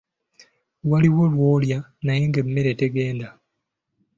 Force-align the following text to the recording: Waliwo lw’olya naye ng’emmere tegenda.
Waliwo 0.89 1.23
lw’olya 1.33 1.79
naye 2.05 2.23
ng’emmere 2.29 2.71
tegenda. 2.81 3.27